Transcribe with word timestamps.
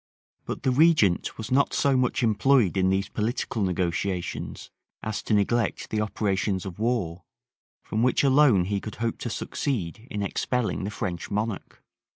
But 0.45 0.63
the 0.63 0.71
regent 0.71 1.37
was 1.37 1.51
not 1.51 1.75
so 1.75 1.95
much 1.95 2.23
employed 2.23 2.75
in 2.75 2.89
these 2.89 3.07
political 3.07 3.61
negotiations 3.61 4.71
as 5.03 5.21
to 5.21 5.35
neglect 5.35 5.91
the 5.91 6.01
operations 6.01 6.65
of 6.65 6.79
war, 6.79 7.21
from 7.83 8.01
which 8.01 8.23
alone 8.23 8.65
he 8.65 8.81
could 8.81 8.95
hope 8.95 9.19
to 9.19 9.29
succeed 9.29 10.07
in 10.09 10.23
expelling 10.23 10.85
the 10.85 10.89
French 10.89 11.29
monarch. 11.29 11.83